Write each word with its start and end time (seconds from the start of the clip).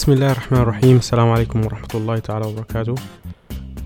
بسم 0.00 0.12
الله 0.12 0.32
الرحمن 0.32 0.58
الرحيم. 0.58 0.96
السلام 0.96 1.28
عليكم 1.28 1.64
ورحمة 1.64 1.88
الله 1.94 2.18
تعالى 2.18 2.46
وبركاته. 2.46 2.94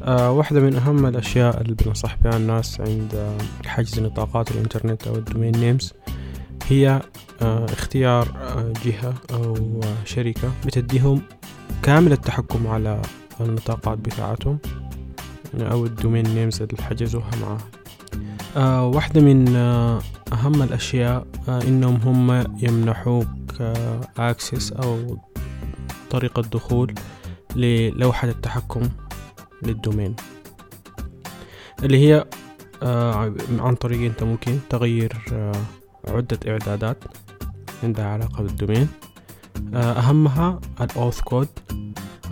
آه 0.02 0.30
واحدة 0.30 0.60
من 0.60 0.76
أهم 0.76 1.06
الأشياء 1.06 1.60
اللي 1.60 1.74
بنصح 1.74 2.16
بها 2.24 2.36
الناس 2.36 2.80
عند 2.80 3.14
آه، 3.14 3.68
حجز 3.68 4.00
نطاقات 4.00 4.50
الإنترنت 4.50 5.06
أو 5.06 5.14
ال 5.14 5.20
domain 5.20 5.52
names 5.56 5.92
هي 6.68 7.02
آه 7.42 7.64
اختيار 7.64 8.28
آه 8.36 8.72
جهة 8.84 9.14
أو 9.32 9.54
آه 9.82 10.04
شركة 10.04 10.50
بتديهم 10.66 11.22
كامل 11.82 12.12
التحكم 12.12 12.66
على 12.66 13.02
النطاقات 13.40 13.98
بتاعتهم 13.98 14.58
أو 15.60 15.84
ال 15.84 15.91
domain 15.91 16.34
names 16.34 16.62
اللي 16.62 16.82
حجزوها 16.82 17.30
معاه 17.42 17.58
آه 18.56 18.86
واحدة 18.86 19.20
من 19.20 19.56
أهم 20.32 20.62
الأشياء 20.62 21.26
آه 21.48 21.62
إنهم 21.62 21.96
هم 22.04 22.44
يمنحوك 22.62 23.28
access 24.18 24.72
أو 24.72 25.18
طريقة 26.14 26.42
دخول 26.42 26.94
للوحة 27.56 28.28
التحكم 28.28 28.88
لل 29.62 29.76
domain 29.76 30.16
اللي 31.82 31.98
هي 32.08 32.24
آه 32.82 33.34
عن 33.58 33.74
طريق 33.74 34.00
أنت 34.00 34.22
ممكن 34.22 34.58
تغير 34.70 35.12
آه 35.32 35.52
عدة 36.08 36.38
إعدادات 36.48 36.98
عندها 37.82 38.06
علاقة 38.06 38.42
بال 38.42 38.53
domain. 38.53 38.88
آه 39.74 39.92
أهمها 39.92 40.60
ال 40.80 40.88
auth 40.88 41.20
code 41.20 41.48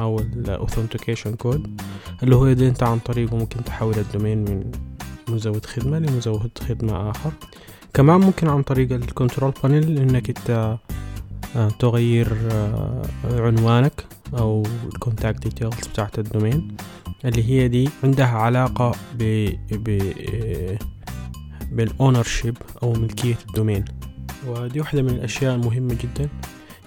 أو 0.01 0.19
ال 0.19 0.26
authentication 0.26 1.35
code 1.35 1.81
اللي 2.23 2.37
هو 2.37 2.47
اللي 2.47 2.69
أنت 2.69 2.83
عن 2.83 2.99
طريقه 2.99 3.37
ممكن 3.37 3.65
تحول 3.65 3.95
ال 3.99 4.04
domain 4.04 4.39
من 4.39 4.71
مزود 5.29 5.67
خدمة 5.67 5.99
لمزود 5.99 6.51
خدمة 6.69 7.11
آخر. 7.11 7.31
كمان 7.95 8.21
ممكن 8.21 8.49
عن 8.49 8.63
طريق 8.63 8.93
ال 8.93 9.00
control 9.00 9.53
panel 9.63 9.99
إنك 9.99 10.29
أنت 10.29 10.79
تغير 11.79 12.29
عنوانك 13.59 14.05
أو 14.39 14.63
ال 14.87 14.94
contact 14.94 15.43
details 15.43 15.89
بتاعت 15.89 16.19
ال 16.19 16.27
domain 16.27 16.77
اللي 17.25 17.45
هي 17.45 17.69
دي 17.69 17.89
عندها 18.05 18.27
علاقة 18.27 18.93
ب 19.19 19.49
ب 19.73 20.03
بال 21.73 21.88
ownership 21.88 22.57
أو 22.83 22.93
ملكية 22.93 23.39
ال 23.49 23.54
domain 23.54 23.85
ودي 24.47 24.81
واحدة 24.81 25.03
من 25.03 25.09
الأشياء 25.11 25.55
المهمة 25.55 25.95
جدا 26.03 26.29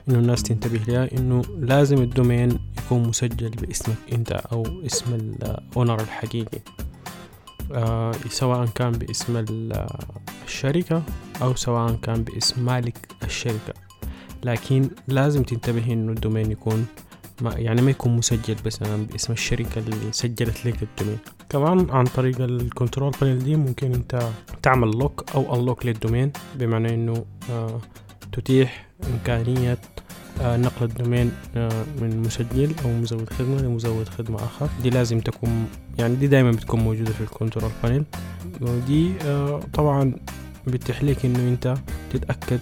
إنه 0.10 0.20
الناس 0.20 0.44
تنتبه 0.44 0.80
لها 0.88 1.10
إنه 1.18 1.42
لازم 1.60 1.98
ال 1.98 2.07
domain 2.07 2.60
يكون 2.78 3.08
مسجل 3.08 3.50
باسمك 3.50 3.96
أنت 4.14 4.32
أو 4.32 4.64
اسم 4.86 5.14
ال 5.14 5.28
owner 5.28 6.02
الحقيقي. 6.02 6.60
آه 7.72 8.12
سواء 8.30 8.66
كان 8.66 8.92
باسم 8.92 9.46
الشركة 10.46 11.04
أو 11.42 11.56
سواء 11.56 11.96
كان 11.96 12.24
باسم 12.24 12.66
مالك 12.66 13.08
الشركة. 13.24 13.74
لكن 14.46 14.90
لازم 15.08 15.44
تنتبه 15.44 15.94
إنه 15.94 16.12
ال 16.12 16.17
domain 16.17 16.52
يكون 16.52 16.86
ما 17.42 17.54
يعني 17.54 17.82
ما 17.82 17.92
يكون 17.92 18.16
مسجل 18.18 18.56
مثلا 18.66 19.06
باسم 19.12 19.34
الشركة 19.34 19.80
اللي 19.80 20.12
سجلت 20.12 20.66
لك 20.66 20.84
ال 20.84 20.88
domain. 20.88 21.18
كمان 21.50 21.88
عن 21.90 22.06
طريق 22.06 22.42
ال 22.42 22.50
control 22.51 23.12
panel 23.22 23.40
دي 23.44 23.56
ممكن 23.56 23.94
أنت 23.94 24.30
تعمل 24.62 24.92
lock 24.92 25.24
أو 25.36 25.56
unlock 25.56 25.86
لل 25.86 25.97
domain 25.97 26.32
بمعنى 26.56 26.94
إنه 26.94 27.26
آه 27.52 27.80
تتيح 28.32 28.88
إمكانية 29.14 29.78
آه 30.42 30.58
نقل 30.58 30.86
ال 30.86 30.92
domain 30.92 31.32
آه 31.56 31.84
من 32.02 32.22
مسجل 32.22 32.72
أو 32.86 32.90
مزود 32.92 33.30
خدمة 33.30 33.62
لمزود 33.62 34.10
خدمة 34.10 34.38
آخر. 34.38 34.70
دي 34.84 34.90
لازم 34.90 35.20
تكون 35.20 35.68
يعني 36.00 36.16
دي 36.16 36.28
دايما 36.28 36.52
بتكون 36.52 36.80
موجودة 36.80 37.12
في 37.12 37.22
ال 37.22 37.28
control 37.28 37.72
panel. 37.84 38.04
ودي 38.62 39.12
آه 39.26 39.60
طبعا 39.74 40.14
بتتيح 40.68 41.04
لك 41.04 41.26
إنه 41.26 41.40
أنت 41.40 41.78
تتأكد 42.14 42.60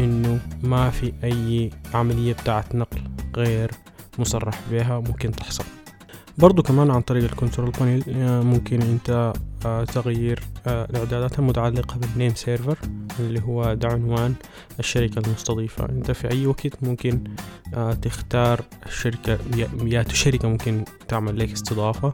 إنه 0.00 0.38
ما 0.62 0.90
في 0.90 1.12
أي 1.24 1.70
عملية 1.94 2.32
بتاعت 2.32 2.74
نقل 2.74 3.00
غير 3.36 3.70
مصرح 4.18 4.60
بها 4.70 4.98
ممكن 4.98 5.32
تحصل. 5.32 5.64
برضو 6.38 6.62
كمان 6.62 6.90
عن 6.90 7.00
طريق 7.00 7.24
ال 7.24 7.30
control 7.30 7.70
panel 7.70 8.02
ممكن 8.44 8.82
أنت 8.82 9.32
تغيير 9.92 10.42
الإعدادات 10.66 11.38
المتعلقة 11.38 11.96
بال 11.98 12.10
name 12.10 12.34
server 12.34 12.78
اللي 13.20 13.42
هو 13.42 13.74
ده 13.74 13.88
عنوان 13.88 14.34
الشركة 14.78 15.18
المستضيفة. 15.26 15.84
أنت 15.88 16.10
في 16.10 16.30
أي 16.30 16.46
وقت 16.46 16.82
ممكن 16.82 17.24
تختار 18.02 18.60
الشركة 18.86 19.38
يا 19.84 20.04
شركة 20.12 20.48
ممكن 20.48 20.84
تعمل 21.08 21.38
لك 21.38 21.52
استضافة. 21.52 22.12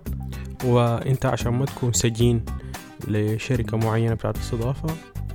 وأنت 0.65 1.27
عشان 1.27 1.53
ما 1.53 1.65
تكون 1.65 1.93
سجين 1.93 2.45
لشركة 3.09 3.77
معينة 3.77 4.15
بتاعت 4.15 4.37
استضافة 4.37 4.89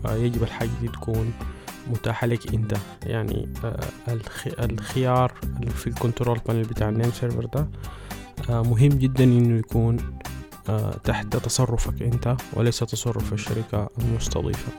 يجب 0.10 0.44
الحاجة 0.44 0.70
دي 0.82 0.88
تكون 0.88 1.34
متاحة 1.88 2.28
لك 2.28 2.54
أنت. 2.54 2.78
يعني 3.06 3.54
الخيار 4.60 5.34
في 5.76 5.88
ال 5.88 5.94
control 5.94 6.40
panel 6.48 6.64
بتاع 6.64 6.90
ال 6.90 6.94
name 6.94 7.12
server 7.12 7.46
ده 7.46 7.68
مهم 8.50 8.90
جدا 8.90 9.24
إنه 9.24 9.60
يكون 9.60 9.98
تحت 11.04 11.36
تصرفك 11.36 12.02
أنت 12.02 12.36
وليس 12.54 12.80
تصرف 12.80 13.34
الشركة 13.34 13.90
المستضيفة. 14.00 14.72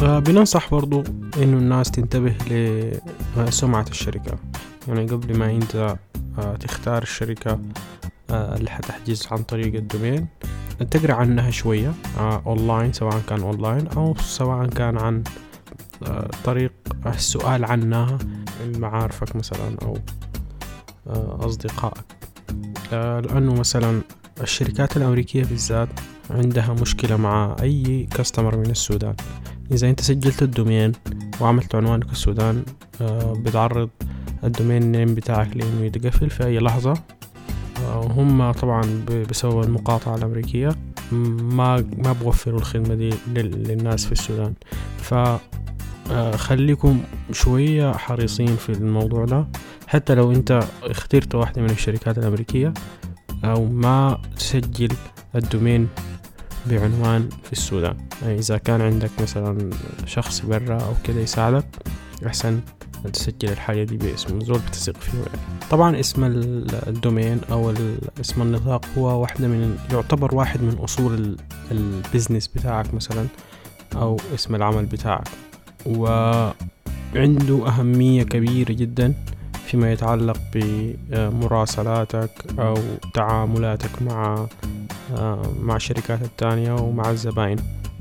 بننصح 0.00 0.70
برضو 0.70 1.04
إنه 1.42 1.56
الناس 1.56 1.90
تنتبه 1.90 2.34
لسمعة 3.36 3.86
الشركة. 3.90 4.38
يعني 4.88 5.06
قبل 5.06 5.38
ما 5.38 5.50
أنت 5.50 5.96
تختار 6.60 7.02
الشركة 7.02 7.60
اللي 8.36 8.70
حتحجز 8.70 9.26
عن 9.30 9.38
طريق 9.42 9.74
ال 9.74 9.81
domain. 9.81 10.26
تقرا 10.90 11.14
عنها 11.14 11.50
شوية 11.50 11.92
اونلاين 12.18 12.92
سواء 12.92 13.20
كان 13.28 13.40
اونلاين 13.40 13.88
أو 13.88 14.14
سواء 14.16 14.66
كان 14.66 14.98
عن 14.98 15.22
طريق 16.44 16.72
السؤال 17.06 17.64
عنها 17.64 18.18
من 18.64 18.80
معارفك 18.80 19.36
مثلا 19.36 19.76
أو 19.82 19.98
أصدقائك. 21.46 22.04
لأنه 22.92 23.54
مثلا 23.54 24.00
الشركات 24.40 24.96
الأمريكية 24.96 25.44
بالذات 25.44 25.88
عندها 26.30 26.72
مشكلة 26.72 27.16
مع 27.16 27.56
أي 27.62 28.08
customer 28.16 28.56
من 28.56 28.70
السودان. 28.70 29.14
إذا 29.72 29.90
أنت 29.90 30.00
سجلت 30.00 30.42
ال 30.42 30.49
domain 30.49 30.92
وعملت 31.40 31.74
عنوانك 31.74 32.12
السودان 32.12 32.64
بتعرض 33.36 33.90
ال 34.44 34.51
domain 34.51 34.92
name 34.92 35.14
بتاعك 35.14 35.56
لأنه 35.56 35.84
يتقفل 35.84 36.30
في 36.30 36.46
أي 36.46 36.58
لحظة. 36.58 36.94
هم 38.06 38.52
طبعا 38.52 39.04
بسبب 39.30 39.62
المقاطعة 39.62 40.16
الأمريكية 40.16 40.76
ما 41.12 41.84
ما 41.96 42.12
بوفروا 42.12 42.58
الخدمة 42.58 42.94
دي 42.94 43.10
للناس 43.26 44.06
في 44.06 44.12
السودان. 44.12 44.54
ف 44.98 45.14
خليكم 46.36 47.00
شوية 47.32 47.92
حريصين 47.92 48.56
في 48.56 48.72
الموضوع 48.72 49.24
ده. 49.24 49.46
حتى 49.86 50.14
لو 50.14 50.32
أنت 50.32 50.60
اخترت 50.82 51.34
واحدة 51.34 51.62
من 51.62 51.70
الشركات 51.70 52.18
الأمريكية 52.18 52.74
أو 53.44 53.64
ما 53.64 54.18
تسجل 54.36 54.88
ال 55.34 55.42
domain 55.42 55.88
بعنوان 56.66 57.28
في 57.44 57.52
السودان. 57.52 57.96
يعني 58.22 58.38
إذا 58.38 58.58
كان 58.58 58.80
عندك 58.80 59.10
مثلا 59.22 59.70
شخص 60.06 60.40
برا 60.40 60.80
أو 60.80 60.92
كده 61.04 61.20
يساعدك 61.20 61.66
أحسن. 62.26 62.60
تسجل 63.12 63.48
الحاجة 63.48 63.84
دي 63.84 63.96
باسم 63.96 64.40
زول 64.40 64.58
بتثق 64.58 64.96
فيه. 65.00 65.18
يعني. 65.18 65.60
طبعا 65.70 66.00
اسم 66.00 66.24
ال 66.86 66.94
domain 66.94 67.40
أو 67.50 67.74
اسم 68.20 68.42
النطاق 68.42 68.86
هو 68.98 69.20
واحدة 69.20 69.48
من 69.48 69.78
يعتبر 69.92 70.34
واحد 70.34 70.62
من 70.62 70.78
أصول 70.78 71.36
ال 71.70 71.79
business 71.79 72.48
بتاعك 72.48 72.94
مثلا 72.94 73.26
أو 73.96 74.16
اسم 74.34 74.54
العمل 74.54 74.86
بتاعك. 74.86 75.28
وعنده 75.86 77.68
أهمية 77.68 78.22
كبيرة 78.22 78.72
جدا 78.72 79.14
فيما 79.66 79.92
يتعلق 79.92 80.38
بمراسلاتك 80.54 82.30
أو 82.58 82.74
تعاملاتك 83.14 84.02
مع 84.02 84.46
مع 85.60 85.76
الشركات 85.76 86.22
التانية 86.22 86.72
ومع 86.72 87.10
الزباين. 87.10 87.58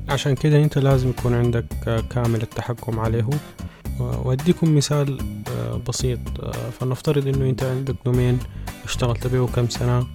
عشان 0.10 0.36
كده 0.36 0.64
أنت 0.64 0.78
لازم 0.78 1.10
يكون 1.10 1.34
عندك 1.34 1.66
كامل 2.10 2.42
التحكم 2.42 3.00
عليه. 3.00 3.30
وأديكم 4.00 4.76
مثال 4.76 5.18
بسيط. 5.88 6.20
فلنفترض 6.80 7.28
إنه 7.28 7.50
أنت 7.50 7.64
عندك 7.64 7.96
دومين 8.06 8.40
اشتغلت 8.86 9.28
به 9.28 9.48
كم 9.48 9.70
سنة 9.70 10.08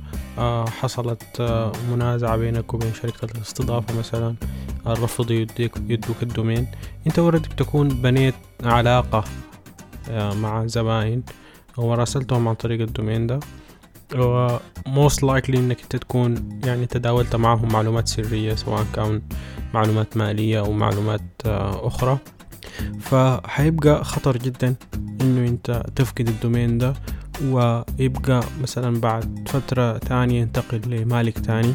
حصلت 0.80 1.42
منازعة 1.90 2.36
بينك 2.36 2.74
وبين 2.74 2.94
شركة 2.94 3.24
الاستضافة 3.24 3.98
مثلا 3.98 4.34
رفضوا 4.86 5.36
يديك 5.36 5.72
يدوك 5.88 6.22
الدومين. 6.22 6.66
أنت 7.06 7.18
ورد 7.18 7.42
بتكون 7.42 7.88
بنيت 7.88 8.34
علاقة 8.64 9.24
مع 10.12 10.66
زباين 10.66 11.22
وراسلتهم 11.76 12.48
عن 12.48 12.54
طريق 12.54 12.80
ال 12.80 12.87
domain 12.87 13.26
ده. 13.26 13.40
و 14.14 14.36
most 14.36 15.22
likely 15.22 15.58
إنك 15.58 15.82
أنت 15.82 15.96
تكون 15.96 16.60
يعني 16.64 16.86
تداولت 16.86 17.36
معهم 17.36 17.72
معلومات 17.72 18.08
سرية 18.08 18.54
سواء 18.54 18.86
كان 18.94 19.22
معلومات 19.74 20.16
مالية 20.16 20.60
أو 20.60 20.72
معلومات 20.72 21.22
أخرى. 21.44 22.18
فحيبقى 23.00 24.04
خطر 24.04 24.36
جدا 24.36 24.74
إنه 25.20 25.48
أنت 25.48 25.82
تفقد 25.96 26.28
ال 26.28 26.36
domain 26.36 26.78
ده 26.78 26.92
ويبقى 27.44 28.40
مثلا 28.62 29.00
بعد 29.00 29.48
فترة 29.48 29.98
تانية 29.98 30.40
ينتقل 30.40 30.80
لمالك 30.86 31.38
تاني. 31.38 31.74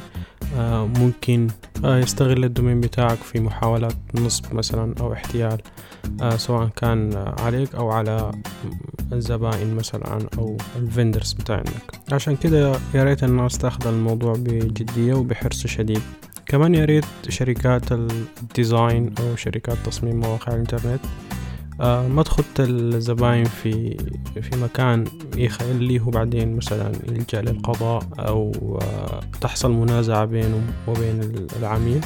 آه، 0.58 0.86
ممكن 0.88 1.48
آه، 1.86 1.98
يستغل 1.98 2.44
ال 2.44 2.49
domain 2.49 2.82
بتاعك 2.82 3.18
في 3.18 3.40
محاولات 3.40 3.96
نصب 4.16 4.54
مثلا 4.54 4.96
أو 5.00 5.14
احتيال 5.14 5.58
آه، 6.22 6.36
سواء 6.38 6.68
كان 6.68 7.34
عليك 7.40 7.76
أو 7.76 7.92
على 7.92 8.32
الزبائن 9.14 9.76
مثلا 9.76 10.28
أو 10.38 10.58
ال 10.76 10.83
vendors 10.83 11.34
بتاعك. 11.34 11.66
عشان 12.12 12.36
كده 12.36 12.76
يا 12.94 13.04
ريت 13.04 13.24
الناس 13.24 13.58
تاخذ 13.58 13.88
الموضوع 13.88 14.34
بجدية 14.38 15.14
وبحرص 15.14 15.68
شديد. 15.68 16.02
كمان 16.46 16.76
يا 16.76 16.86
ريت 16.86 17.06
شركات 17.30 17.92
ال 17.92 18.09
design 18.09 19.14
أو 19.20 19.36
شركات 19.36 19.78
تصميم 19.86 20.20
مواقع 20.20 20.54
الإنترنت 20.54 21.00
آه 21.82 22.08
ما 22.08 22.24
تخت 22.24 22.60
الزباين 22.60 23.46
في 23.46 23.98
في 24.42 24.58
مكان 24.58 25.06
يخليه 25.38 26.00
بعدين 26.00 26.56
مثلا 26.56 26.92
يلجأ 27.08 27.42
للقضاء 27.42 28.04
أو 28.20 28.52
آه 28.82 29.20
تحصل 29.42 29.72
منازعة 29.72 30.26
بينه 30.26 30.62
وبين 30.88 31.48
العميل. 31.60 32.02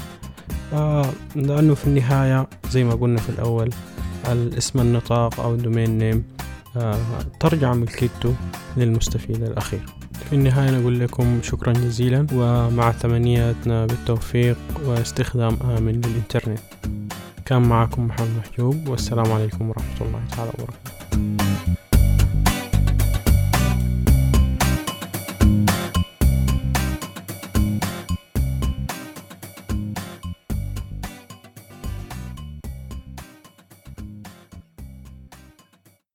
آه 0.74 1.06
لأنه 1.36 1.74
في 1.74 1.88
النهاية 1.88 2.47
زي 2.69 2.83
ما 2.83 2.94
قلنا 2.94 3.18
في 3.18 3.30
الأول 3.30 3.69
الاسم 4.31 4.80
النطاق 4.80 5.39
أو 5.39 5.53
الدومين 5.53 5.97
نيم 5.97 6.24
ترجع 7.39 7.74
ملكيته 7.74 8.36
للمستفيد 8.77 9.44
الأخير. 9.44 9.86
في 10.29 10.35
النهاية 10.35 10.71
نقول 10.71 10.99
لكم 10.99 11.39
شكرا 11.43 11.73
جزيلا 11.73 12.27
ومع 12.33 12.91
تمنياتنا 12.91 13.85
بالتوفيق 13.85 14.57
واستخدام 14.85 15.57
آمن 15.77 16.01
للإنترنت. 16.01 16.59
كان 17.45 17.61
معكم 17.61 18.07
محمد 18.07 18.29
محجوب 18.37 18.87
والسلام 18.87 19.31
عليكم 19.31 19.69
ورحمة 19.69 20.01
الله 20.01 20.21
تعالى 20.35 20.51
وبركاته. 20.59 20.99